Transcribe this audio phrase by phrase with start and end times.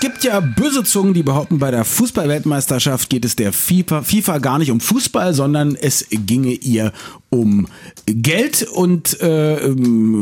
[0.00, 4.38] Es gibt ja böse Zungen, die behaupten, bei der Fußballweltmeisterschaft geht es der FIFA, FIFA
[4.38, 6.94] gar nicht um Fußball, sondern es ginge ihr
[7.28, 7.68] um
[8.06, 9.56] Geld und äh,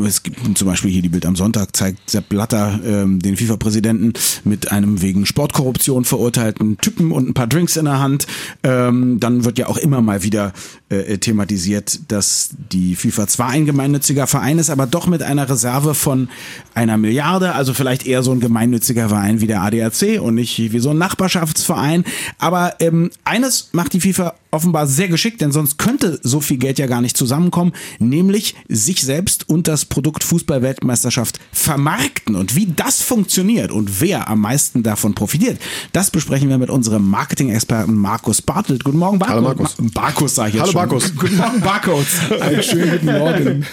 [0.05, 4.13] es gibt zum Beispiel hier die Bild am Sonntag zeigt Sepp Blatter äh, den FIFA-Präsidenten
[4.43, 8.27] mit einem wegen Sportkorruption verurteilten Typen und ein paar Drinks in der Hand.
[8.63, 10.53] Ähm, dann wird ja auch immer mal wieder
[10.89, 15.95] äh, thematisiert, dass die FIFA zwar ein gemeinnütziger Verein ist, aber doch mit einer Reserve
[15.95, 16.29] von
[16.75, 20.79] einer Milliarde, also vielleicht eher so ein gemeinnütziger Verein wie der ADAC und nicht wie
[20.79, 22.03] so ein Nachbarschaftsverein.
[22.37, 26.79] Aber ähm, eines macht die FIFA offenbar sehr geschickt, denn sonst könnte so viel Geld
[26.79, 32.35] ja gar nicht zusammenkommen, nämlich sich selbst und das Produkt Fußballweltmeisterschaft vermarkten.
[32.35, 35.59] Und wie das funktioniert und wer am meisten davon profitiert,
[35.93, 38.83] das besprechen wir mit unserem Marketing-Experten Markus Bartelt.
[38.83, 39.35] Guten Morgen, Barkus.
[39.35, 39.75] Hallo Markus.
[39.93, 40.81] Barkus sage ich jetzt Hallo schon.
[40.81, 41.15] Markus.
[41.15, 42.07] Guten Morgen, Barkus.
[42.41, 43.65] Einen schönen guten Morgen.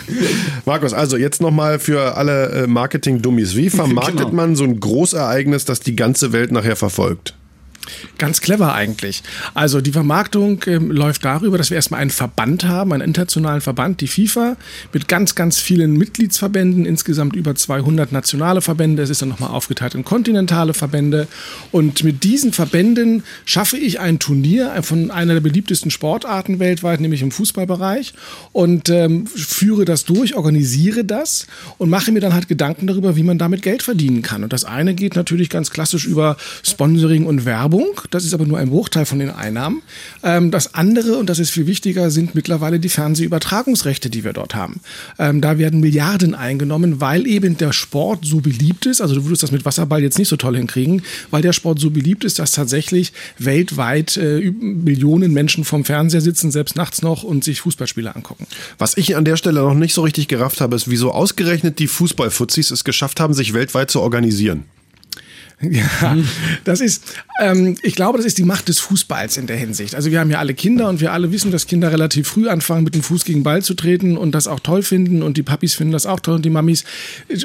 [0.66, 3.56] Markus, also jetzt nochmal für alle äh, Marketing-Dummies.
[3.56, 4.32] Wie vermarktet genau.
[4.32, 7.34] man so ein Großereignis, das die ganze Welt nachher verfolgt?
[8.18, 9.22] Ganz clever eigentlich.
[9.54, 14.00] Also die Vermarktung äh, läuft darüber, dass wir erstmal einen Verband haben, einen internationalen Verband,
[14.00, 14.56] die FIFA,
[14.92, 19.02] mit ganz, ganz vielen Mitgliedsverbänden, insgesamt über 200 nationale Verbände.
[19.02, 21.28] Es ist dann nochmal aufgeteilt in kontinentale Verbände.
[21.72, 27.22] Und mit diesen Verbänden schaffe ich ein Turnier von einer der beliebtesten Sportarten weltweit, nämlich
[27.22, 28.14] im Fußballbereich,
[28.52, 31.46] und ähm, führe das durch, organisiere das
[31.78, 34.44] und mache mir dann halt Gedanken darüber, wie man damit Geld verdienen kann.
[34.44, 37.75] Und das eine geht natürlich ganz klassisch über Sponsoring und Werbung.
[37.76, 39.82] Werbung, das ist aber nur ein Bruchteil von den Einnahmen.
[40.22, 44.54] Ähm, das andere, und das ist viel wichtiger, sind mittlerweile die Fernsehübertragungsrechte, die wir dort
[44.54, 44.80] haben.
[45.18, 49.00] Ähm, da werden Milliarden eingenommen, weil eben der Sport so beliebt ist.
[49.00, 51.90] Also du würdest das mit Wasserball jetzt nicht so toll hinkriegen, weil der Sport so
[51.90, 57.44] beliebt ist, dass tatsächlich weltweit äh, Millionen Menschen vom Fernseher sitzen, selbst nachts noch, und
[57.44, 58.46] sich Fußballspiele angucken.
[58.78, 61.88] Was ich an der Stelle noch nicht so richtig gerafft habe, ist, wieso ausgerechnet die
[61.88, 64.64] Fußballfuzis es geschafft haben, sich weltweit zu organisieren.
[65.70, 66.16] Ja,
[66.64, 67.02] das ist,
[67.40, 69.94] ähm, ich glaube, das ist die Macht des Fußballs in der Hinsicht.
[69.94, 72.84] Also wir haben ja alle Kinder und wir alle wissen, dass Kinder relativ früh anfangen,
[72.84, 75.74] mit dem Fuß gegen Ball zu treten und das auch toll finden und die Papis
[75.74, 76.84] finden das auch toll und die Mamis.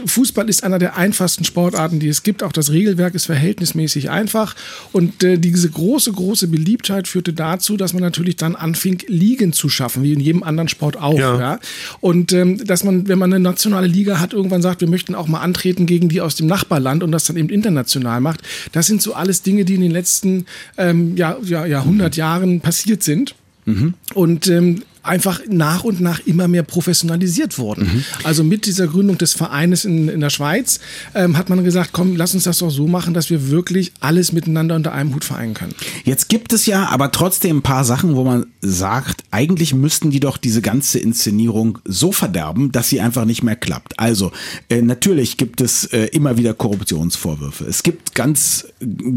[0.06, 2.44] Fußball ist einer der einfachsten Sportarten, die es gibt.
[2.44, 4.56] Auch das Regelwerk ist verhältnismäßig einfach
[4.92, 9.70] und äh, diese große, große Beliebtheit führte dazu, dass man natürlich dann anfing, Ligen zu
[9.70, 11.18] schaffen, wie in jedem anderen Sport auch.
[11.18, 11.40] Ja.
[11.40, 11.60] ja?
[12.02, 15.28] Und ähm, dass man, wenn man eine nationale Liga hat, irgendwann sagt, wir möchten auch
[15.28, 18.42] mal antreten gegen die aus dem Nachbarland und das dann eben international international macht.
[18.72, 20.46] Das sind so alles Dinge, die in den letzten
[20.78, 23.36] ähm, ja, ja, Jahrhundert Jahren passiert sind.
[23.66, 23.94] Mhm.
[24.14, 27.84] Und ähm, einfach nach und nach immer mehr professionalisiert wurden.
[27.84, 28.04] Mhm.
[28.24, 30.80] Also mit dieser Gründung des Vereines in, in der Schweiz
[31.16, 34.32] ähm, hat man gesagt, komm, lass uns das doch so machen, dass wir wirklich alles
[34.32, 35.74] miteinander unter einem Hut vereinen können.
[36.04, 40.20] Jetzt gibt es ja aber trotzdem ein paar Sachen, wo man sagt, eigentlich müssten die
[40.20, 44.00] doch diese ganze Inszenierung so verderben, dass sie einfach nicht mehr klappt.
[44.00, 44.32] Also
[44.70, 47.66] äh, natürlich gibt es äh, immer wieder Korruptionsvorwürfe.
[47.66, 48.68] Es gibt ganz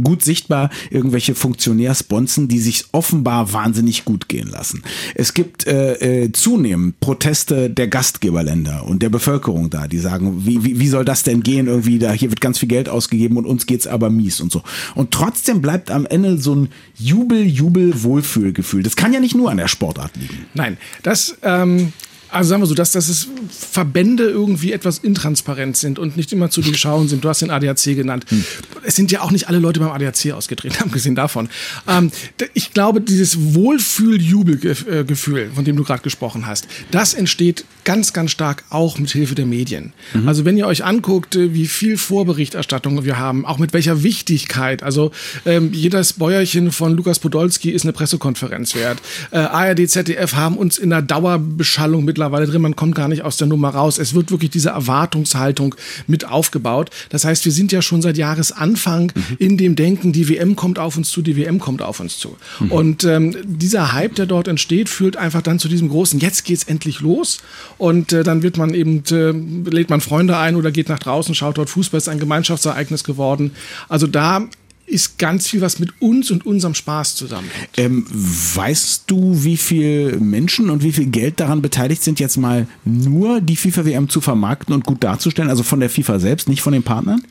[0.02, 4.82] gut sichtbar irgendwelche Funktionärsbonzen, die sich offenbar wahnsinnig gut gehen lassen.
[5.14, 10.64] Es gibt äh, äh, zunehmen Proteste der Gastgeberländer und der Bevölkerung da, die sagen, wie,
[10.64, 11.66] wie, wie soll das denn gehen?
[11.66, 14.62] Irgendwie da, hier wird ganz viel Geld ausgegeben und uns geht's aber mies und so.
[14.94, 18.82] Und trotzdem bleibt am Ende so ein Jubel, Jubel, Wohlfühlgefühl.
[18.82, 20.46] Das kann ja nicht nur an der Sportart liegen.
[20.54, 21.92] Nein, das ähm,
[22.34, 26.50] also sagen wir so, dass, dass es Verbände irgendwie etwas intransparent sind und nicht immer
[26.50, 27.22] zu durchschauen sind.
[27.24, 28.26] Du hast den ADAC genannt.
[28.28, 28.44] Hm.
[28.82, 31.48] Es sind ja auch nicht alle Leute beim ADAC ausgetreten, abgesehen davon.
[31.86, 32.10] Ähm,
[32.52, 38.64] ich glaube, dieses Wohlfühl-Jubelgefühl, von dem du gerade gesprochen hast, das entsteht ganz, ganz stark
[38.68, 39.92] auch mit Hilfe der Medien.
[40.12, 40.26] Mhm.
[40.26, 44.82] Also wenn ihr euch anguckt, äh, wie viel Vorberichterstattung wir haben, auch mit welcher Wichtigkeit.
[44.82, 45.12] Also
[45.46, 48.98] ähm, jedes Bäuerchen von Lukas Podolski ist eine Pressekonferenz wert.
[49.30, 52.62] Äh, ARD, ZDF haben uns in der Dauerbeschallung mittlerweile drin.
[52.62, 53.98] Man kommt gar nicht aus der Nummer raus.
[53.98, 55.74] Es wird wirklich diese Erwartungshaltung
[56.06, 56.90] mit aufgebaut.
[57.10, 59.36] Das heißt, wir sind ja schon seit Jahresanfang mhm.
[59.38, 62.36] in dem Denken, die WM kommt auf uns zu, die WM kommt auf uns zu.
[62.60, 62.72] Mhm.
[62.72, 66.64] Und ähm, dieser Hype, der dort entsteht, führt einfach dann zu diesem großen, jetzt geht's
[66.64, 67.38] endlich los.
[67.78, 71.34] Und äh, dann wird man eben, äh, lädt man Freunde ein oder geht nach draußen,
[71.34, 73.52] schaut dort Fußball, ist ein Gemeinschaftsereignis geworden.
[73.88, 74.46] Also da
[74.86, 77.68] ist ganz viel, was mit uns und unserem Spaß zusammenhängt.
[77.76, 82.66] Ähm, weißt du, wie viele Menschen und wie viel Geld daran beteiligt sind, jetzt mal
[82.84, 85.50] nur die FIFA-WM zu vermarkten und gut darzustellen?
[85.50, 87.22] Also von der FIFA selbst, nicht von den Partnern?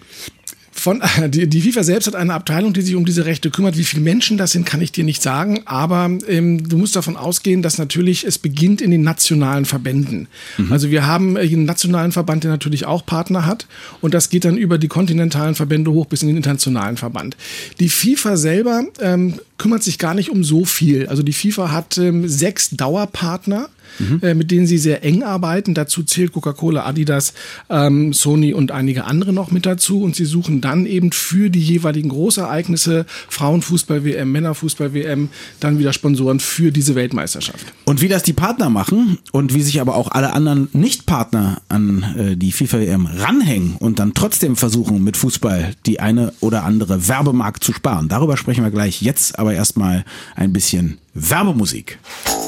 [0.83, 3.77] Von, die, die FIFA selbst hat eine Abteilung, die sich um diese Rechte kümmert.
[3.77, 5.62] Wie viele Menschen das sind, kann ich dir nicht sagen.
[5.63, 10.27] Aber ähm, du musst davon ausgehen, dass natürlich es beginnt in den nationalen Verbänden.
[10.57, 10.74] Mhm.
[10.74, 13.65] Also wir haben einen nationalen Verband, der natürlich auch Partner hat.
[14.01, 17.38] Und das geht dann über die kontinentalen Verbände hoch bis in den internationalen Verband.
[17.80, 21.07] Die FIFA selber ähm, kümmert sich gar nicht um so viel.
[21.07, 23.69] Also die FIFA hat ähm, sechs Dauerpartner
[24.00, 24.19] mhm.
[24.21, 25.74] äh, mit denen sie sehr eng arbeiten.
[25.74, 27.33] Dazu zählt Coca-Cola, Adidas,
[27.69, 30.01] ähm, Sony und einige andere noch mit dazu.
[30.01, 36.71] Und sie suchen dann eben für die jeweiligen Großereignisse, Frauenfußball-WM, Männerfußball-WM, dann wieder Sponsoren für
[36.71, 37.65] diese Weltmeisterschaft.
[37.85, 42.03] Und wie das die Partner machen und wie sich aber auch alle anderen Nicht-Partner an
[42.18, 47.63] äh, die FIFA-WM ranhängen und dann trotzdem versuchen, mit Fußball die eine oder andere Werbemarkt
[47.63, 48.07] zu sparen.
[48.07, 49.01] Darüber sprechen wir gleich.
[49.01, 52.00] Jetzt aber erstmal ein bisschen Werbemusik.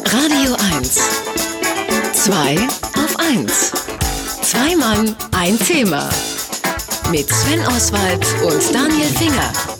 [0.05, 0.99] Radio 1.
[2.13, 2.55] 2
[2.93, 3.71] auf 1.
[4.41, 6.09] Zwei Mann, ein Thema.
[7.11, 9.74] Mit Sven Oswald und Daniel Finger.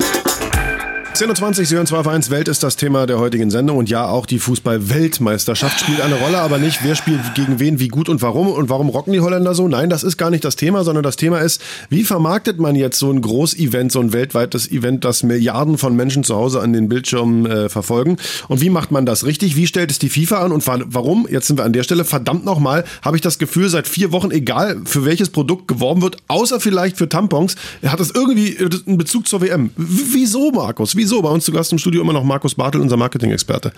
[1.15, 2.29] 10.20 Uhr, Sie hören 2 auf 1.
[2.29, 3.77] Welt ist das Thema der heutigen Sendung.
[3.77, 7.87] Und ja, auch die Fußball-Weltmeisterschaft spielt eine Rolle, aber nicht, wer spielt gegen wen, wie
[7.87, 9.69] gut und warum und warum rocken die Holländer so.
[9.69, 12.99] Nein, das ist gar nicht das Thema, sondern das Thema ist, wie vermarktet man jetzt
[12.99, 16.89] so ein Groß-Event, so ein weltweites Event, das Milliarden von Menschen zu Hause an den
[16.89, 18.17] Bildschirmen äh, verfolgen.
[18.49, 19.55] Und wie macht man das richtig?
[19.55, 21.29] Wie stellt es die FIFA an und warum?
[21.31, 22.03] Jetzt sind wir an der Stelle.
[22.03, 26.17] Verdammt nochmal, habe ich das Gefühl, seit vier Wochen, egal für welches Produkt geworben wird,
[26.27, 29.69] außer vielleicht für Tampons, hat es irgendwie äh, einen Bezug zur WM.
[29.77, 30.97] W wieso, Markus?
[30.97, 31.21] Wie Wieso?
[31.21, 33.71] Bei uns zu Gast im Studio immer noch Markus Bartel, unser Marketing-Experte.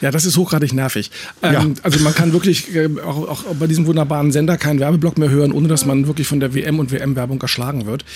[0.00, 1.10] Ja, das ist hochgradig nervig.
[1.42, 1.66] Ähm, ja.
[1.82, 5.52] Also man kann wirklich äh, auch, auch, bei diesem wunderbaren Sender keinen Werbeblock mehr hören,
[5.52, 8.06] ohne dass man wirklich von der WM und WM-Werbung erschlagen wird.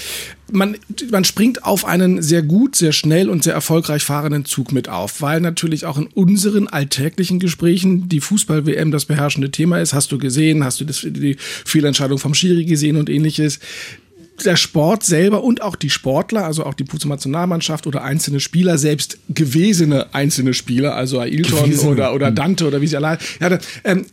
[0.51, 0.79] Man,
[1.11, 5.21] man springt auf einen sehr gut, sehr schnell und sehr erfolgreich fahrenden Zug mit auf,
[5.21, 9.93] weil natürlich auch in unseren alltäglichen Gesprächen die Fußball-WM das beherrschende Thema ist.
[9.93, 13.59] Hast du gesehen, hast du das, die Fehlentscheidung vom Schiri gesehen und ähnliches
[14.45, 19.19] der Sport selber und auch die Sportler, also auch die Nationalmannschaft oder einzelne Spieler, selbst
[19.29, 22.35] gewesene einzelne Spieler, also Ailton oder, oder hm.
[22.35, 24.07] Dante oder wie sie allein, ja, ähm,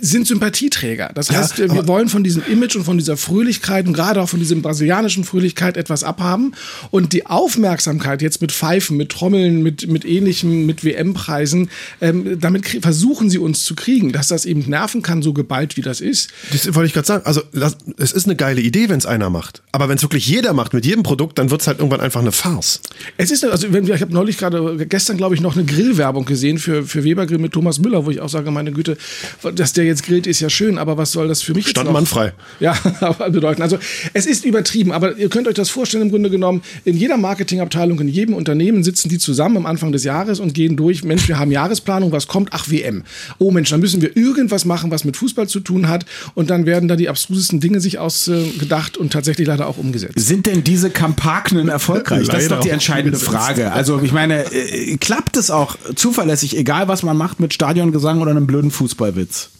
[0.00, 1.10] sind Sympathieträger.
[1.14, 4.28] Das heißt, ja, wir wollen von diesem Image und von dieser Fröhlichkeit und gerade auch
[4.28, 6.54] von diesem brasilianischen Fröhlichkeit etwas abhaben.
[6.90, 12.66] Und die Aufmerksamkeit jetzt mit Pfeifen, mit Trommeln, mit, mit ähnlichem, mit WM-Preisen, ähm, damit
[12.82, 16.30] versuchen sie uns zu kriegen, dass das eben nerven kann, so geballt wie das ist.
[16.50, 17.24] Das wollte ich gerade sagen.
[17.24, 19.62] Also, das, es ist eine geile Idee, wenn es einer macht.
[19.72, 22.20] Aber wenn es wirklich jeder macht mit jedem Produkt, dann wird es halt irgendwann einfach
[22.20, 22.80] eine Farce.
[23.16, 26.24] Es ist, also, wenn wir, ich habe neulich gerade, gestern glaube ich, noch eine Grillwerbung
[26.24, 28.96] gesehen für, für Webergrill mit Thomas Müller, wo ich auch sage, meine Güte,
[29.54, 32.06] dass der jetzt grillt, ist ja schön, aber was soll das für mich Stand man
[32.06, 32.32] frei.
[32.60, 32.74] Ja,
[33.30, 33.62] bedeuten.
[33.62, 33.78] Also
[34.12, 38.00] es ist übertrieben, aber ihr könnt euch das vorstellen im Grunde genommen, in jeder Marketingabteilung,
[38.00, 41.38] in jedem Unternehmen sitzen die zusammen am Anfang des Jahres und gehen durch, Mensch, wir
[41.38, 42.50] haben Jahresplanung, was kommt?
[42.52, 43.04] Ach, WM.
[43.38, 46.66] Oh Mensch, dann müssen wir irgendwas machen, was mit Fußball zu tun hat und dann
[46.66, 50.14] werden da die abstrusesten Dinge sich ausgedacht und tatsächlich leider auch umgesetzt.
[50.16, 52.26] Sind denn diese Kampagnen erfolgreich?
[52.28, 53.72] das ist doch die entscheidende Frage.
[53.72, 58.30] Also ich meine, äh, klappt es auch zuverlässig, egal was man macht mit Stadiongesang oder
[58.30, 59.50] einem blöden Fußballwitz?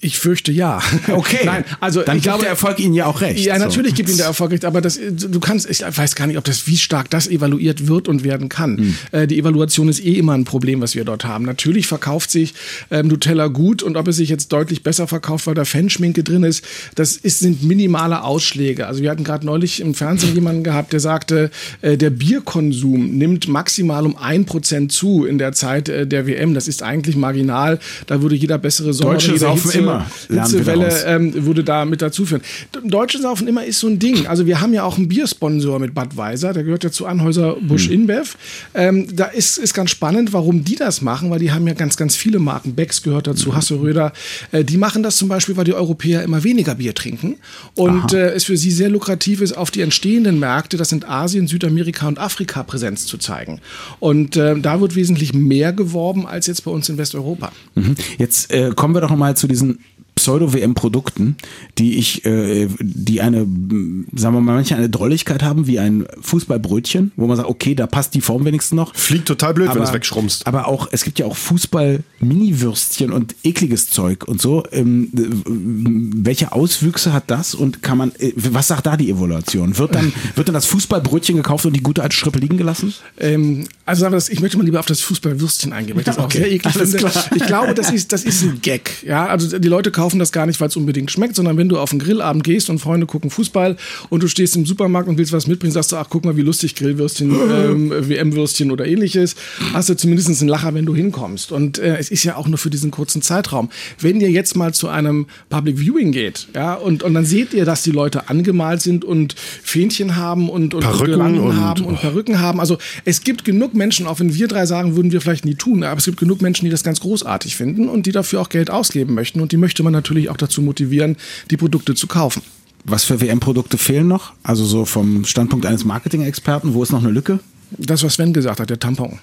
[0.00, 0.80] Ich fürchte ja.
[1.08, 1.40] Okay.
[1.44, 3.44] Nein, also dann ich glaube, der Erfolg Ihnen ja auch recht.
[3.44, 3.96] Ja, natürlich so.
[3.96, 6.68] gibt Ihnen der Erfolg recht, aber das, du kannst, ich weiß gar nicht, ob das,
[6.68, 8.94] wie stark das evaluiert wird und werden kann.
[9.12, 9.28] Hm.
[9.28, 11.44] die Evaluation ist eh immer ein Problem, was wir dort haben.
[11.44, 12.54] Natürlich verkauft sich
[12.92, 16.44] ähm, Nutella gut und ob es sich jetzt deutlich besser verkauft, weil da Fanschminke drin
[16.44, 16.64] ist,
[16.94, 18.86] das ist, sind minimale Ausschläge.
[18.86, 21.50] Also wir hatten gerade neulich im Fernsehen jemanden gehabt, der sagte,
[21.82, 26.54] äh, der Bierkonsum nimmt maximal um ein Prozent zu in der Zeit äh, der WM.
[26.54, 27.80] Das ist eigentlich marginal.
[28.06, 29.98] Da würde jeder bessere Sommer Deutsche saufen immer
[30.28, 30.42] immer.
[30.42, 32.42] Hitzewelle ähm, würde da mit dazu führen.
[32.84, 34.26] Deutsche Saufen immer ist so ein Ding.
[34.26, 37.86] Also wir haben ja auch einen Biersponsor mit Budweiser, der gehört ja zu Anhäuser Busch
[37.86, 37.94] hm.
[37.94, 38.36] InBev.
[38.74, 41.96] Ähm, da ist, ist ganz spannend, warum die das machen, weil die haben ja ganz,
[41.96, 42.74] ganz viele Marken.
[42.74, 43.56] Becks gehört dazu, hm.
[43.56, 44.12] Hasse Röder.
[44.52, 47.36] Äh, die machen das zum Beispiel, weil die Europäer immer weniger Bier trinken
[47.74, 51.46] und äh, es für sie sehr lukrativ ist, auf die entstehenden Märkte, das sind Asien,
[51.46, 53.60] Südamerika und Afrika, Präsenz zu zeigen.
[54.00, 57.52] Und äh, da wird wesentlich mehr geworben als jetzt bei uns in Westeuropa.
[57.74, 57.94] Mhm.
[58.18, 59.77] Jetzt äh, kommen wir doch mal zu diesen
[60.18, 61.36] Pseudo-WM-Produkten,
[61.78, 67.12] die ich, äh, die eine, sagen wir mal, manche eine Drolligkeit haben, wie ein Fußballbrötchen,
[67.14, 68.94] wo man sagt, okay, da passt die Form wenigstens noch.
[68.96, 70.46] Fliegt total blöd, aber, wenn es wegschrumpst.
[70.48, 74.64] Aber auch, es gibt ja auch Fußball-Mini-Würstchen und ekliges Zeug und so.
[74.72, 79.78] Ähm, welche Auswüchse hat das und kann man, äh, was sagt da die Evaluation?
[79.78, 82.92] Wird dann, wird dann das Fußballbrötchen gekauft und die gute alte Strippe liegen gelassen?
[83.18, 86.18] Ähm, Also aber das, ich möchte mal lieber auf das Fußballwürstchen eingehen, weil ich das
[86.18, 87.08] auch Okay, sehr eklig alles finde.
[87.10, 87.24] klar.
[87.34, 89.02] Ich glaube, das ist, das ist ein Gag.
[89.04, 91.78] Ja, also die Leute kaufen das gar nicht, weil es unbedingt schmeckt, sondern wenn du
[91.78, 93.76] auf einen Grillabend gehst und Freunde gucken Fußball
[94.10, 96.42] und du stehst im Supermarkt und willst was mitbringen, sagst du, ach guck mal, wie
[96.42, 99.36] lustig Grillwürstchen, ähm, WM-Würstchen oder ähnliches,
[99.72, 101.50] hast du zumindest einen Lacher, wenn du hinkommst.
[101.50, 103.70] Und äh, es ist ja auch nur für diesen kurzen Zeitraum.
[103.98, 107.64] Wenn ihr jetzt mal zu einem Public Viewing geht, ja, und, und dann seht ihr,
[107.64, 112.40] dass die Leute angemalt sind und Fähnchen haben und, und Perücken und- haben und Perücken
[112.40, 112.60] haben.
[112.60, 112.76] Also
[113.06, 115.98] es gibt genug Menschen, auch wenn wir drei sagen, würden wir vielleicht nie tun, aber
[115.98, 119.14] es gibt genug Menschen, die das ganz großartig finden und die dafür auch Geld ausgeben
[119.14, 119.40] möchten.
[119.40, 121.16] Und die möchte man natürlich auch dazu motivieren,
[121.50, 122.42] die Produkte zu kaufen.
[122.84, 124.32] Was für WM-Produkte fehlen noch?
[124.42, 127.40] Also so vom Standpunkt eines Marketing-Experten, wo ist noch eine Lücke?
[127.70, 129.18] Das, was Sven gesagt hat, der Tampon.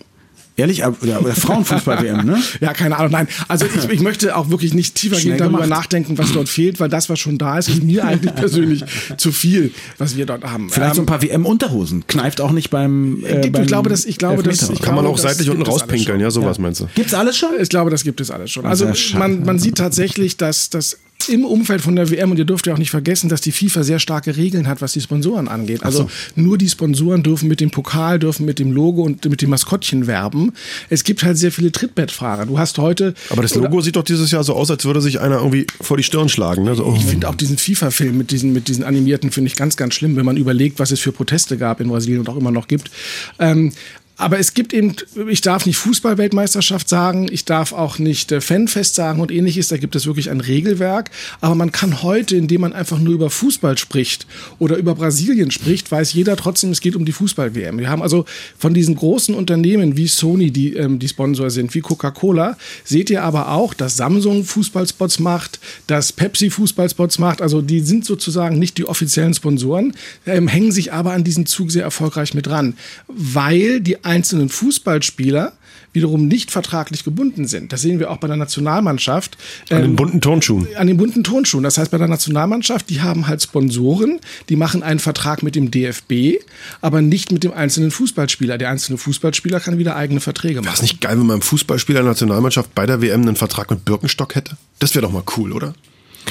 [0.57, 2.41] Ehrlich, aber ja, oder Frauenfußball-WM, ne?
[2.61, 3.27] Ja, keine Ahnung, nein.
[3.49, 5.69] Also ich, ich möchte auch wirklich nicht tiefergehend darüber gemacht.
[5.69, 8.85] nachdenken, was dort fehlt, weil das, was schon da ist, ist mir eigentlich persönlich
[9.17, 10.69] zu viel, was wir dort haben.
[10.69, 12.07] Vielleicht so ein Ähm, paar WM-Unterhosen.
[12.07, 13.23] Kneift auch nicht beim.
[13.25, 15.69] Äh, ich beim glaube, dass- ich glaube, dass- ich Kann man auch seitlich gibt unten
[15.69, 16.87] rauspinkeln, ja, sowas meinst du?
[16.95, 17.49] Gibt's alles schon?
[17.59, 18.65] Ich glaube, das gibt es alles schon.
[18.65, 20.97] Also man, man sieht tatsächlich, dass das
[21.29, 23.83] im Umfeld von der WM, und ihr dürft ja auch nicht vergessen, dass die FIFA
[23.83, 25.83] sehr starke Regeln hat, was die Sponsoren angeht.
[25.83, 29.49] Also nur die Sponsoren dürfen mit dem Pokal, dürfen mit dem Logo und mit dem
[29.49, 30.53] Maskottchen werben.
[30.89, 32.45] Es gibt halt sehr viele Trittbettfahrer.
[32.45, 33.13] Du hast heute...
[33.29, 35.97] Aber das Logo sieht doch dieses Jahr so aus, als würde sich einer irgendwie vor
[35.97, 36.63] die Stirn schlagen.
[36.63, 36.75] Ne?
[36.75, 36.95] So, oh.
[36.95, 40.15] Ich finde auch diesen FIFA-Film mit diesen, mit diesen animierten finde ich ganz, ganz schlimm,
[40.15, 42.91] wenn man überlegt, was es für Proteste gab in Brasilien und auch immer noch gibt.
[43.39, 43.71] Ähm,
[44.17, 44.95] aber es gibt eben,
[45.27, 49.77] ich darf nicht Fußball-Weltmeisterschaft sagen, ich darf auch nicht äh, Fanfest sagen und ähnliches, da
[49.77, 51.11] gibt es wirklich ein Regelwerk.
[51.41, 54.25] Aber man kann heute, indem man einfach nur über Fußball spricht
[54.57, 57.77] oder über Brasilien spricht, weiß jeder trotzdem, es geht um die Fußball-WM.
[57.77, 58.25] Wir haben also
[58.57, 63.23] von diesen großen Unternehmen wie Sony, die ähm, die Sponsor sind, wie Coca-Cola, seht ihr
[63.23, 67.41] aber auch, dass Samsung Fußballspots macht, dass Pepsi Fußballspots macht.
[67.41, 69.93] Also die sind sozusagen nicht die offiziellen Sponsoren,
[70.25, 72.75] ähm, hängen sich aber an diesen Zug sehr erfolgreich mit dran,
[73.07, 75.53] weil die einzelnen Fußballspieler
[75.93, 77.71] wiederum nicht vertraglich gebunden sind.
[77.71, 79.37] Das sehen wir auch bei der Nationalmannschaft.
[79.69, 80.67] An den Ähm, bunten Turnschuhen.
[80.75, 81.63] an den bunten Tonschuhen.
[81.63, 84.19] Das heißt, bei der Nationalmannschaft, die haben halt Sponsoren,
[84.49, 86.41] die machen einen Vertrag mit dem DFB,
[86.81, 88.57] aber nicht mit dem einzelnen Fußballspieler.
[88.57, 90.81] Der einzelne Fußballspieler kann wieder eigene Verträge Wäre es machen.
[90.83, 94.35] nicht geil, wenn man einem Fußballspieler der Nationalmannschaft bei der WM einen Vertrag mit Birkenstock
[94.35, 94.57] hätte?
[94.79, 95.73] Das wäre doch mal cool, oder?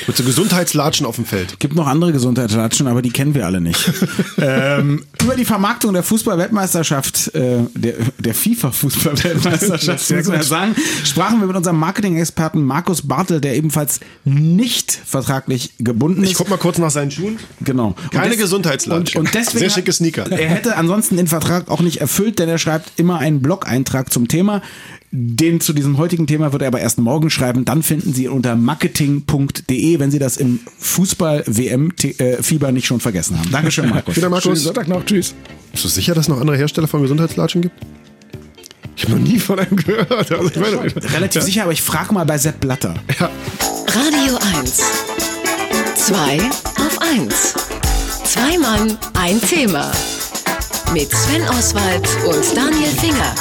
[0.06, 1.58] Mit so Gesundheitslatschen auf dem Feld.
[1.60, 3.92] Gibt noch andere Gesundheitslatschen, aber die kennen wir alle nicht.
[4.38, 10.74] ähm, über die Vermarktung der Fußball-Weltmeisterschaft, äh, der, der FIFA-Fußball-Weltmeisterschaft, Sehr muss man ja sagen,
[11.04, 16.30] sprachen wir mit unserem Marketing-Experten Markus Bartel, der ebenfalls nicht vertraglich gebunden ist.
[16.30, 17.38] Ich guck mal kurz nach seinen Schuhen.
[17.60, 17.94] Genau.
[18.10, 19.20] Keine Gesundheitslatschen.
[19.20, 20.30] Und, und deswegen Sehr schicke Sneaker.
[20.30, 24.28] Er hätte ansonsten den Vertrag auch nicht erfüllt, denn er schreibt immer einen Blog-Eintrag zum
[24.28, 24.62] Thema.
[25.16, 27.64] Den zu diesem heutigen Thema wird er aber erst morgen schreiben.
[27.64, 33.48] Dann finden Sie ihn unter marketing.de, wenn Sie das im Fußball-WM-Fieber nicht schon vergessen haben.
[33.52, 34.16] Dankeschön, Markus.
[34.16, 34.62] Wieder Schönen Markus.
[34.64, 35.04] Sonntag noch.
[35.04, 35.36] Tschüss.
[35.70, 37.76] Bist du sicher, dass es noch andere Hersteller von Gesundheitslatschen gibt?
[38.96, 40.10] Ich habe noch nie von einem gehört.
[40.10, 42.96] Also ich meine, Relativ sicher, aber ich frage mal bei Sepp Blatter.
[43.20, 44.82] Radio 1.
[45.94, 47.54] Zwei auf 1.
[48.24, 49.92] Zwei Mann, ein Thema.
[50.92, 53.34] Mit Sven Oswald und Daniel Finger.